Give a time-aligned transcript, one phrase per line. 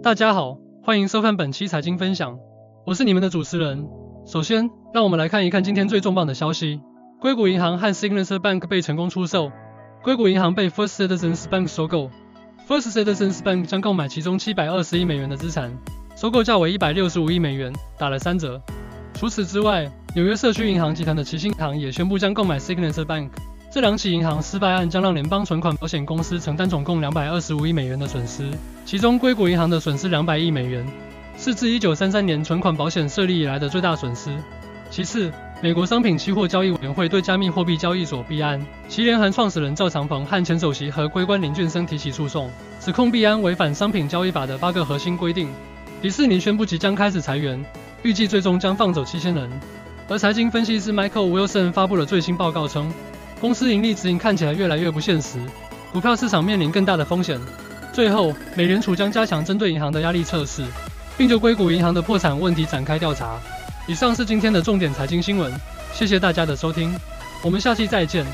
[0.00, 2.38] 大家好，欢迎收看本期财经分享，
[2.86, 3.88] 我是你们的主持人。
[4.24, 6.80] 首先，让我们来看一看今天最重磅的消息：
[7.20, 9.50] 硅谷银行和 Signature Bank 被成功出售，
[10.04, 12.10] 硅谷银行被 First Citizens Bank 收购
[12.68, 15.76] ，First Citizens Bank 将购买其中七百二十亿美元的资产，
[16.16, 18.62] 收购价为一百六十五亿美元，打了三折。
[19.14, 23.30] 除此之外，纽约社区银行集团的齐星堂也宣布将购买 Signature Bank。
[23.70, 28.50] 这两起银行失败案将让联邦存款保险公司承担总共两百二十五亿美元的损失，
[28.86, 30.86] 其中硅谷银行的损失两百亿美元，
[31.36, 34.34] 是自一九三三年存款保险设立以来的最大损失。
[34.88, 35.30] 其次，
[35.60, 38.58] 美国商品期货交易委员会对加密货币交易所币安、
[38.88, 42.50] 其联合创始人赵长鹏和前首席合规官林俊生提起诉讼，
[42.80, 45.46] 指控币安违反商品交易法的八个核心规定。
[46.00, 47.62] 迪士尼宣布即将开始裁员，
[48.02, 49.50] 预计最终将放走七千人。
[50.08, 52.90] 而财经分析师 Michael Wilson 发布了最新报告称。
[53.40, 55.38] 公司盈利指引看起来越来越不现实，
[55.92, 57.38] 股票市场面临更大的风险。
[57.92, 60.64] 最后，美联储将加强针对银行的压力测试，
[61.16, 63.38] 并就硅谷银行的破产问题展开调查。
[63.86, 65.52] 以上是今天的重点财经新闻，
[65.92, 66.94] 谢谢大家的收听，
[67.42, 68.24] 我们下期再见。